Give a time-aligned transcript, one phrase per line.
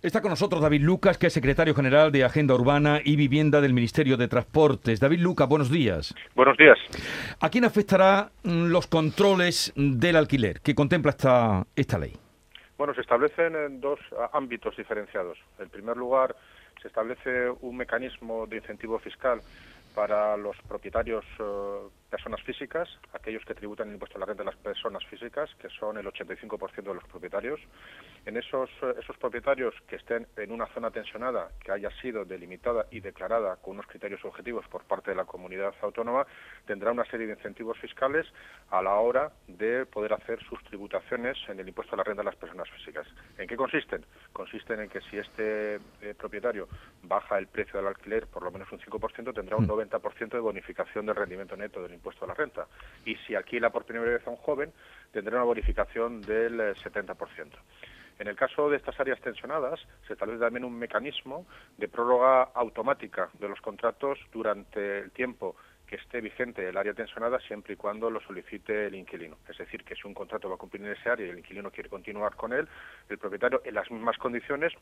[0.00, 3.72] Está con nosotros David Lucas, que es secretario general de Agenda Urbana y Vivienda del
[3.74, 5.00] Ministerio de Transportes.
[5.00, 6.14] David Lucas, buenos días.
[6.34, 6.78] Buenos días.
[7.40, 12.12] ¿A quién afectará mm, los controles del alquiler que contempla esta, esta ley?
[12.78, 14.00] Bueno, se establecen en dos
[14.32, 15.38] ámbitos diferenciados.
[15.58, 16.34] En primer lugar,
[16.80, 19.40] se establece un mecanismo de incentivo fiscal
[19.94, 24.50] para los propietarios eh, personas físicas, aquellos que tributan el impuesto a la renta de
[24.50, 27.60] las personas físicas, que son el 85% de los propietarios.
[28.26, 32.86] En esos, eh, esos propietarios que estén en una zona tensionada, que haya sido delimitada
[32.90, 36.26] y declarada con unos criterios objetivos por parte de la comunidad autónoma,
[36.66, 38.26] tendrá una serie de incentivos fiscales
[38.70, 42.26] a la hora de poder hacer sus tributaciones en el impuesto a la renta de
[42.26, 43.06] las personas físicas.
[43.52, 44.02] ¿En qué consisten?
[44.32, 46.68] Consisten en que si este eh, propietario
[47.02, 50.30] baja el precio del alquiler por lo menos un 5%, tendrá un 90% mm.
[50.30, 52.66] de bonificación del rendimiento neto del impuesto a la renta.
[53.04, 54.72] Y si alquila por primera vez a un joven,
[55.12, 57.14] tendrá una bonificación del 70%.
[57.44, 57.58] Eh,
[58.20, 61.44] en el caso de estas áreas tensionadas, se establece también un mecanismo
[61.76, 65.56] de prórroga automática de los contratos durante el tiempo
[65.92, 69.36] que esté vigente el área tensionada siempre y cuando lo solicite el inquilino.
[69.46, 71.70] Es decir, que si un contrato va a cumplir en ese área y el inquilino
[71.70, 72.66] quiere continuar con él,
[73.10, 74.72] el propietario en las mismas condiciones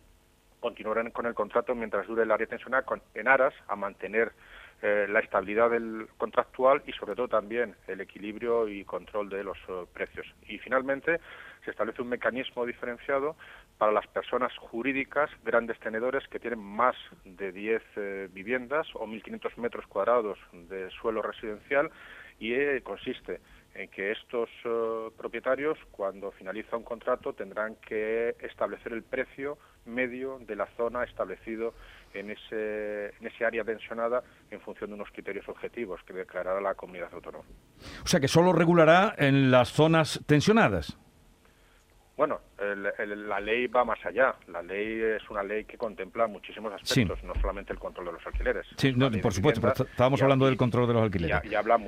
[0.61, 4.33] continuará con el contrato mientras dure el área tensionada en aras a mantener
[4.83, 9.59] eh, la estabilidad del contractual y sobre todo también el equilibrio y control de los
[9.69, 10.27] eh, precios.
[10.49, 11.21] Y finalmente
[11.67, 13.37] se establece un mecanismo diferenciado
[13.77, 19.55] para las personas jurídicas, grandes tenedores que tienen más de 10 eh, viviendas o 1.500
[19.59, 21.91] metros cuadrados de suelo residencial
[22.39, 23.41] y consiste
[23.75, 24.49] en que estos
[25.19, 31.75] propietarios, cuando finaliza un contrato, tendrán que establecer el precio medio de la zona establecido
[32.15, 36.75] en ese, en ese área tensionada en función de unos criterios objetivos que declarará la
[36.75, 37.45] comunidad autónoma.
[38.05, 40.99] O sea que solo regulará en las zonas tensionadas.
[42.21, 44.35] Bueno, la ley va más allá.
[44.49, 48.27] La ley es una ley que contempla muchísimos aspectos, no solamente el control de los
[48.27, 48.67] alquileres.
[48.77, 51.51] Sí, por supuesto, pero estábamos hablando del control de los alquileres.
[51.51, 51.81] Y, habla,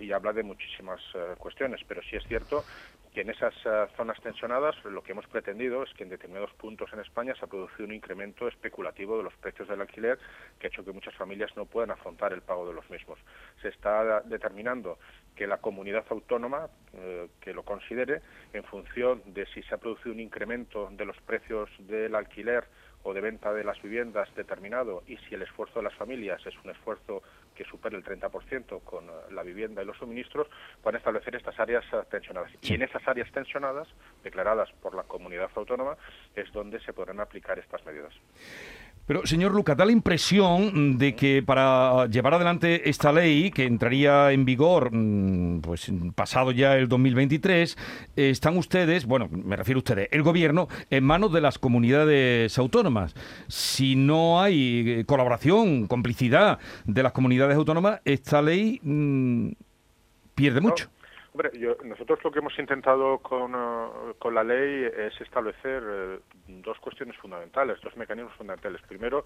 [0.00, 2.64] y habla de muchísimas eh, cuestiones, pero sí es cierto
[3.16, 6.92] que en esas eh, zonas tensionadas lo que hemos pretendido es que en determinados puntos
[6.92, 10.18] en España se ha producido un incremento especulativo de los precios del alquiler
[10.58, 13.18] que ha hecho que muchas familias no puedan afrontar el pago de los mismos.
[13.62, 14.98] Se está determinando
[15.34, 18.20] que la comunidad autónoma eh, que lo considere
[18.52, 22.64] en función de si se ha producido un incremento de los precios del alquiler
[23.06, 26.54] o de venta de las viviendas determinado y si el esfuerzo de las familias es
[26.64, 27.22] un esfuerzo
[27.54, 30.48] que supere el 30% con la vivienda y los suministros,
[30.82, 32.50] puedan establecer estas áreas tensionadas.
[32.62, 33.86] Y en esas áreas tensionadas,
[34.24, 35.96] declaradas por la comunidad autónoma,
[36.34, 38.12] es donde se podrán aplicar estas medidas.
[39.06, 44.32] Pero, señor Luca, da la impresión de que para llevar adelante esta ley, que entraría
[44.32, 47.76] en vigor mm, pues pasado ya el 2023,
[48.16, 53.14] están ustedes, bueno, me refiero a ustedes, el gobierno, en manos de las comunidades autónomas.
[53.46, 59.50] Si no hay eh, colaboración, complicidad de las comunidades autónomas, esta ley mm,
[60.34, 60.88] pierde mucho.
[61.84, 67.16] Nosotros lo que hemos intentado con, eh, con la ley es establecer eh, dos cuestiones
[67.16, 68.80] fundamentales, dos mecanismos fundamentales.
[68.82, 69.24] Primero,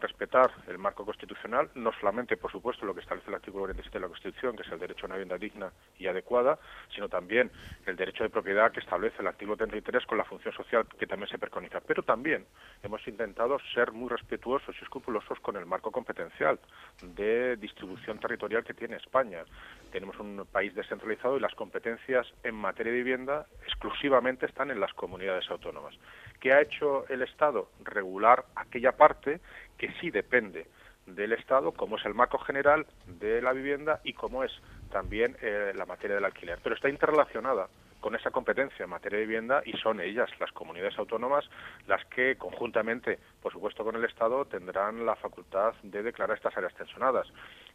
[0.00, 4.00] respetar el marco constitucional, no solamente, por supuesto, lo que establece el artículo 47 de
[4.00, 6.58] la Constitución, que es el derecho a una vivienda digna y adecuada,
[6.94, 7.50] sino también
[7.86, 11.28] el derecho de propiedad que establece el artículo 33 con la función social que también
[11.28, 11.80] se preconiza.
[11.80, 12.46] Pero también
[12.82, 16.58] hemos intentado ser muy respetuosos y escrupulosos con el marco competencial
[17.02, 19.44] de distribución territorial que tiene España.
[19.92, 24.92] Tenemos un país descentralizado y las competencias en materia de vivienda exclusivamente están en las
[24.94, 25.96] comunidades autónomas.
[26.38, 27.70] ¿Qué ha hecho el Estado?
[27.82, 29.40] Regular aquella parte
[29.76, 30.68] que sí depende
[31.06, 32.86] del Estado, como es el marco general
[33.18, 34.52] de la vivienda y como es
[34.92, 36.60] también eh, la materia del alquiler.
[36.62, 37.66] Pero está interrelacionada
[38.00, 41.44] con esa competencia en materia de vivienda y son ellas, las comunidades autónomas,
[41.86, 46.74] las que conjuntamente, por supuesto con el Estado, tendrán la facultad de declarar estas áreas
[46.74, 47.26] tensionadas.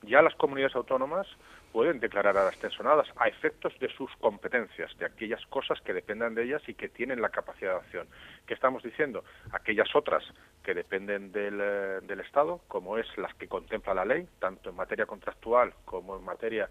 [0.05, 1.27] Ya las comunidades autónomas
[1.71, 6.43] pueden declarar áreas tensionadas a efectos de sus competencias, de aquellas cosas que dependan de
[6.43, 8.07] ellas y que tienen la capacidad de acción.
[8.45, 9.23] ¿Qué estamos diciendo?
[9.51, 10.23] Aquellas otras
[10.63, 14.75] que dependen del, eh, del Estado, como es las que contempla la ley, tanto en
[14.75, 16.69] materia contractual como en materia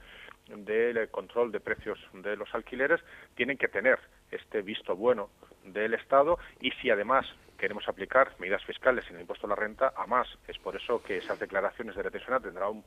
[0.49, 3.01] del control de precios de los alquileres
[3.35, 3.99] tienen que tener
[4.31, 5.31] este visto bueno
[5.65, 7.27] del Estado y si además
[7.59, 10.29] queremos aplicar medidas fiscales en el impuesto a la renta, a más.
[10.49, 12.85] Es por eso que esas declaraciones de retención tendrán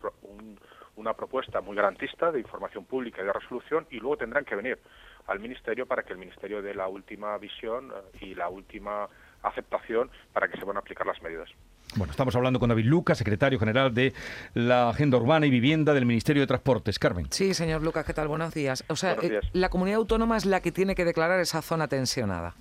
[0.95, 4.79] una propuesta muy garantista de información pública y de resolución y luego tendrán que venir
[5.27, 9.07] al Ministerio para que el Ministerio dé la última visión eh, y la última
[9.43, 11.49] aceptación para que se van a aplicar las medidas.
[11.95, 14.13] Bueno, estamos hablando con David Lucas, secretario general de
[14.53, 16.99] la Agenda Urbana y Vivienda del Ministerio de Transportes.
[16.99, 17.27] Carmen.
[17.31, 18.27] Sí, señor Lucas, ¿qué tal?
[18.27, 18.83] Buenos días.
[18.89, 22.55] O sea, eh, la comunidad autónoma es la que tiene que declarar esa zona tensionada.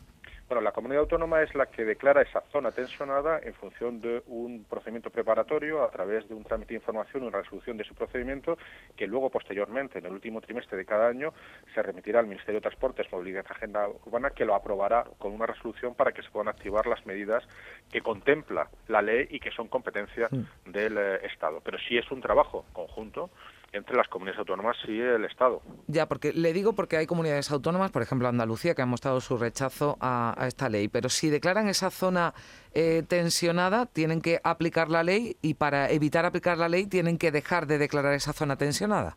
[0.48, 4.64] Bueno, la comunidad autónoma es la que declara esa zona tensionada en función de un
[4.64, 8.56] procedimiento preparatorio a través de un trámite de información, una resolución de su procedimiento,
[8.96, 11.34] que luego, posteriormente, en el último trimestre de cada año,
[11.74, 15.46] se remitirá al Ministerio de Transportes, Movilidad y Agenda Urbana, que lo aprobará con una
[15.46, 17.42] resolución para que se puedan activar las medidas
[17.90, 20.70] que contempla la ley y que son competencia mm.
[20.70, 21.60] del eh, Estado.
[21.64, 23.30] Pero sí es un trabajo conjunto
[23.76, 25.62] entre las comunidades autónomas y el Estado.
[25.86, 29.36] Ya, porque le digo porque hay comunidades autónomas, por ejemplo Andalucía, que han mostrado su
[29.36, 32.34] rechazo a, esta ley, pero si declaran esa zona
[32.74, 37.30] eh, tensionada, tienen que aplicar la ley y para evitar aplicar la ley tienen que
[37.30, 39.16] dejar de declarar esa zona tensionada.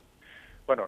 [0.70, 0.88] Bueno,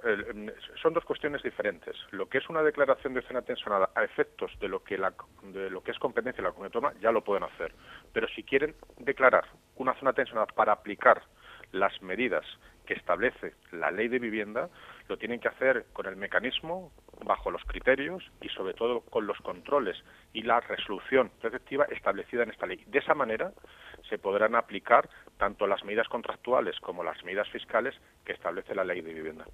[0.80, 1.96] son dos cuestiones diferentes.
[2.12, 5.72] Lo que es una declaración de zona tensionada a efectos de lo que la, de
[5.72, 7.74] lo que es competencia de la comunidad autónoma ya lo pueden hacer,
[8.14, 9.46] pero si quieren declarar
[9.78, 11.24] una zona tensionada para aplicar
[11.72, 12.46] las medidas
[12.92, 14.70] que establece la ley de vivienda
[15.08, 16.92] lo tienen que hacer con el mecanismo,
[17.24, 19.96] bajo los criterios y sobre todo con los controles
[20.34, 22.84] y la resolución preceptiva establecida en esta ley.
[22.88, 23.54] De esa manera
[24.10, 29.02] se podrán aplicar tanto las medidas contractuales como las medidas fiscales que establece la ley
[29.02, 29.46] de vivienda.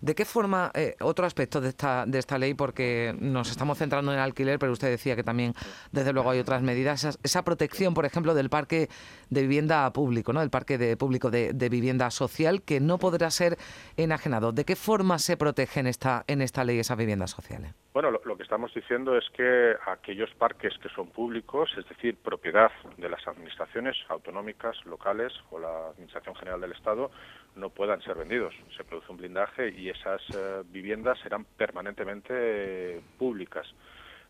[0.00, 4.12] ¿De qué forma, eh, otro aspecto de esta, de esta ley, porque nos estamos centrando
[4.12, 5.54] en el alquiler, pero usted decía que también,
[5.92, 8.88] desde luego, hay otras medidas, esa, protección, por ejemplo, del parque
[9.30, 10.40] de vivienda público, ¿no?
[10.40, 13.58] del parque de, público de, vivienda social, que no podrá ser
[13.96, 14.52] enajenado.
[14.52, 17.74] ¿De qué forma se protege en esta, en esta ley esas viviendas sociales?
[17.92, 22.70] Bueno, lo, que estamos diciendo es que aquellos parques que son públicos, es decir, propiedad
[22.96, 27.10] de las administraciones autonómicas, locales o la Administración General del Estado,
[27.56, 28.54] no puedan ser vendidos.
[28.76, 33.66] Se produce un blindaje y esas eh, viviendas serán permanentemente públicas.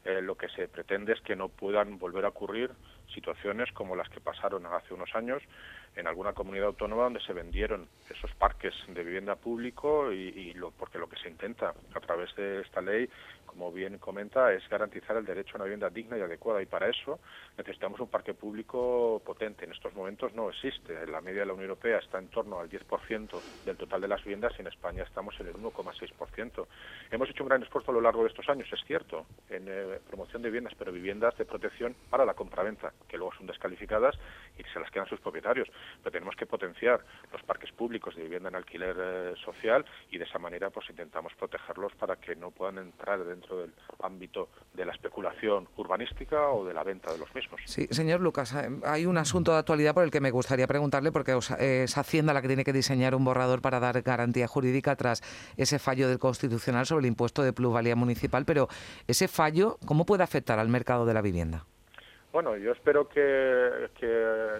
[0.04, 2.70] Eh, lo que se pretende es que no puedan volver a ocurrir
[3.12, 5.42] situaciones como las que pasaron hace unos años
[5.98, 10.96] en alguna comunidad autónoma donde se vendieron esos parques de vivienda público y, lo, porque
[10.96, 13.08] lo que se intenta a través de esta ley,
[13.46, 16.88] como bien comenta, es garantizar el derecho a una vivienda digna y adecuada y para
[16.88, 17.18] eso
[17.56, 19.64] necesitamos un parque público potente.
[19.64, 21.04] En estos momentos no existe.
[21.08, 24.22] La media de la Unión Europea está en torno al 10% del total de las
[24.22, 26.66] viviendas y en España estamos en el 1,6%.
[27.10, 29.98] Hemos hecho un gran esfuerzo a lo largo de estos años, es cierto, en eh,
[30.06, 34.16] promoción de viviendas, pero viviendas de protección para la compraventa, que luego son descalificadas
[34.56, 35.68] y se las quedan sus propietarios
[36.02, 40.24] pero tenemos que potenciar los parques públicos de vivienda en alquiler eh, social y de
[40.24, 44.92] esa manera pues intentamos protegerlos para que no puedan entrar dentro del ámbito de la
[44.92, 47.60] especulación urbanística o de la venta de los mismos.
[47.64, 51.12] Sí, señor Lucas, eh, hay un asunto de actualidad por el que me gustaría preguntarle
[51.12, 55.22] porque es Hacienda la que tiene que diseñar un borrador para dar garantía jurídica tras
[55.56, 58.68] ese fallo del Constitucional sobre el impuesto de plusvalía municipal, pero
[59.06, 61.66] ese fallo, ¿cómo puede afectar al mercado de la vivienda?
[62.32, 63.88] Bueno, yo espero que,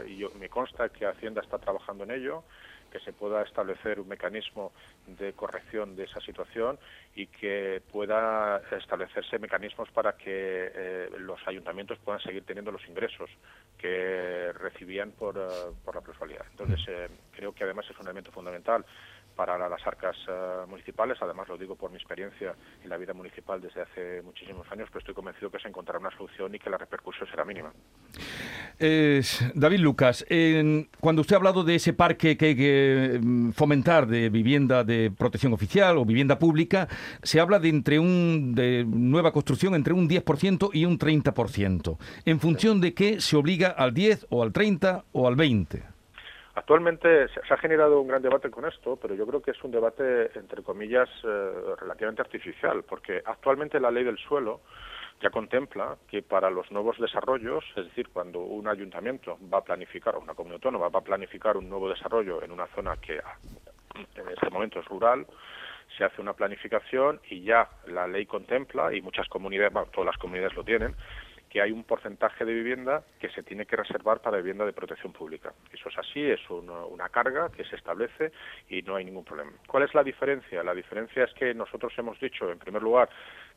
[0.07, 2.45] y yo, me consta que Hacienda está trabajando en ello,
[2.91, 4.73] que se pueda establecer un mecanismo
[5.07, 6.79] de corrección de esa situación
[7.15, 13.29] y que pueda establecerse mecanismos para que eh, los ayuntamientos puedan seguir teniendo los ingresos
[13.77, 16.45] que recibían por, eh, por la plusvalía.
[16.51, 18.85] Entonces, eh, creo que además es un elemento fundamental
[19.39, 20.33] para las arcas eh,
[20.69, 21.17] municipales.
[21.21, 24.99] Además, lo digo por mi experiencia en la vida municipal desde hace muchísimos años, pero
[24.99, 27.73] estoy convencido que se encontrará una solución y que la repercusión será mínima.
[29.55, 30.27] David Lucas,
[31.01, 35.13] cuando usted ha hablado de ese parque que hay que mm, fomentar de vivienda de
[35.17, 36.89] protección oficial o vivienda pública,
[37.23, 41.97] se habla de entre un de nueva construcción entre un 10% y un 30%.
[42.25, 45.98] ¿En función de qué se obliga al 10 o al 30 o al 20?
[46.59, 49.71] Actualmente se ha generado un gran debate con esto, pero yo creo que es un
[49.71, 54.63] debate, entre comillas, eh, relativamente artificial, porque actualmente la ley del suelo
[55.21, 60.17] ya contempla que para los nuevos desarrollos, es decir, cuando un ayuntamiento va a planificar,
[60.17, 63.21] o una comunidad autónoma va a planificar un nuevo desarrollo en una zona que
[64.17, 65.27] en este momento es rural,
[65.97, 70.57] se hace una planificación y ya la ley contempla, y muchas comunidades, todas las comunidades
[70.57, 70.97] lo tienen,
[71.49, 75.13] que hay un porcentaje de vivienda que se tiene que reservar para vivienda de protección
[75.13, 75.53] pública.
[75.73, 78.33] Eso es así, es una carga que se establece
[78.69, 79.53] y no hay ningún problema.
[79.67, 80.63] ¿Cuál es la diferencia?
[80.63, 83.09] La diferencia es que nosotros hemos dicho, en primer lugar,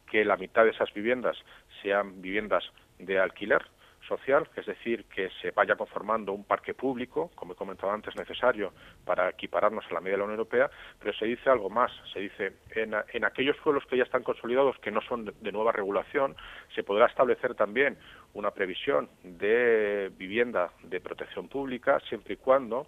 [0.09, 1.37] que la mitad de esas viviendas
[1.81, 2.63] sean viviendas
[2.99, 3.61] de alquiler,
[4.11, 8.73] social, es decir, que se vaya conformando un parque público, como he comentado antes, necesario
[9.05, 12.19] para equipararnos a la media de la Unión Europea, pero se dice algo más, se
[12.19, 16.35] dice en, en aquellos suelos que ya están consolidados, que no son de, nueva regulación,
[16.75, 17.97] se podrá establecer también
[18.33, 22.87] una previsión de vivienda de protección pública, siempre y cuando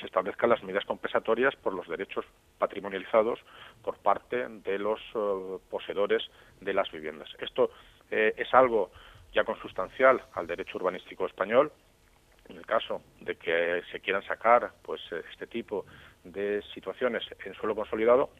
[0.00, 2.24] se establezcan las medidas compensatorias por los derechos
[2.58, 3.38] patrimonializados
[3.82, 6.22] por parte de los eh, poseedores
[6.60, 7.28] de las viviendas.
[7.38, 7.70] Esto
[8.10, 8.90] eh, es algo
[9.32, 11.72] ya consustancial al derecho urbanístico español.
[12.48, 15.86] En el caso de que se quieran sacar pues este tipo
[16.24, 18.30] de situaciones en suelo consolidado,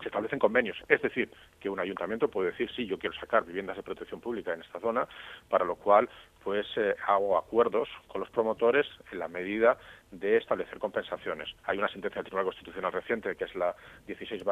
[0.00, 0.78] se establecen convenios.
[0.88, 4.54] Es decir, que un ayuntamiento puede decir, sí, yo quiero sacar viviendas de protección pública
[4.54, 5.06] en esta zona,
[5.48, 6.08] para lo cual
[6.42, 9.76] pues eh, hago acuerdos con los promotores en la medida
[10.10, 11.48] de establecer compensaciones.
[11.64, 13.74] Hay una sentencia del Tribunal Constitucional reciente, que es la
[14.06, 14.42] 16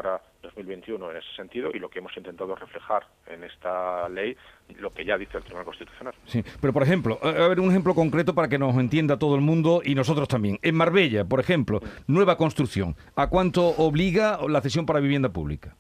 [0.42, 4.37] 2021 en ese sentido, y lo que hemos intentado reflejar en esta ley,
[4.78, 6.14] lo que ya dice el Tribunal Constitucional.
[6.26, 9.40] Sí, pero por ejemplo, a ver un ejemplo concreto para que nos entienda todo el
[9.40, 10.59] mundo y nosotros también.
[10.62, 15.75] En Marbella, por ejemplo, nueva construcción, ¿a cuánto obliga la cesión para vivienda pública?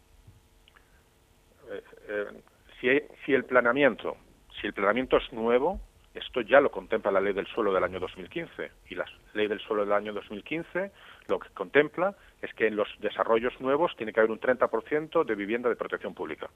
[1.70, 2.24] Eh, eh,
[2.80, 2.88] si,
[3.24, 4.16] si el planeamiento,
[4.60, 5.80] si el planeamiento es nuevo,
[6.18, 9.60] esto ya lo contempla la ley del suelo del año 2015 y la ley del
[9.60, 10.90] suelo del año 2015
[11.28, 15.34] lo que contempla es que en los desarrollos nuevos tiene que haber un 30% de
[15.34, 16.48] vivienda de protección pública.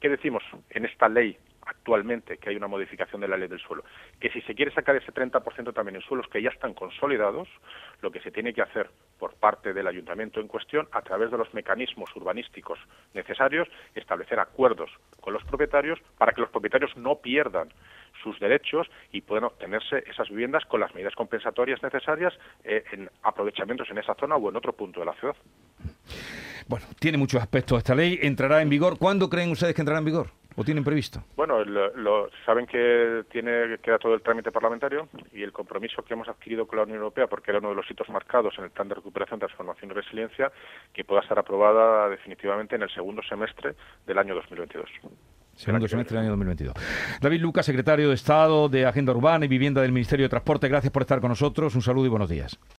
[0.00, 3.82] ¿Qué decimos en esta ley actualmente que hay una modificación de la ley del suelo?
[4.20, 7.48] Que si se quiere sacar ese 30% también en suelos que ya están consolidados,
[8.02, 11.38] lo que se tiene que hacer por parte del ayuntamiento en cuestión, a través de
[11.38, 12.78] los mecanismos urbanísticos
[13.14, 17.68] necesarios, establecer acuerdos con los propietarios para que los propietarios no pierdan
[18.22, 22.34] sus derechos y puedan obtenerse esas viviendas con las medidas compensatorias necesarias
[22.64, 25.36] eh, en aprovechamientos en esa zona o en otro punto de la ciudad.
[26.68, 28.18] Bueno, tiene muchos aspectos esta ley.
[28.22, 28.98] ¿Entrará en vigor?
[28.98, 30.30] ¿Cuándo creen ustedes que entrará en vigor?
[30.56, 31.22] ¿O tienen previsto?
[31.36, 36.28] Bueno, lo, saben que tiene queda todo el trámite parlamentario y el compromiso que hemos
[36.28, 38.88] adquirido con la Unión Europea, porque era uno de los hitos marcados en el plan
[38.88, 40.50] de recuperación, transformación y resiliencia,
[40.94, 43.74] que pueda estar aprobada definitivamente en el segundo semestre
[44.06, 44.88] del año 2022.
[45.54, 46.74] Segundo semestre del año 2022.
[47.20, 50.92] David Lucas, secretario de Estado de Agenda Urbana y Vivienda del Ministerio de Transporte, gracias
[50.92, 51.74] por estar con nosotros.
[51.74, 52.58] Un saludo y buenos días.